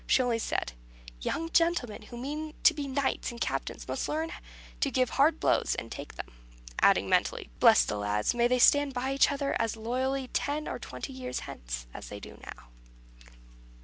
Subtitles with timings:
[0.07, 0.73] She only said,
[1.21, 4.31] "Young gentlemen who mean to be knights and captains must learn
[4.79, 6.33] to give hard blows and take them."
[6.81, 8.33] Adding mentally "Bless the lads!
[8.33, 12.19] May they stand by each other as loyally ten or twenty years hence as they
[12.19, 12.69] do now."